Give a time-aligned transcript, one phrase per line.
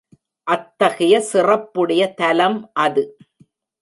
[0.47, 3.03] அத்தகைய சிறப்புடைய தலம் அது.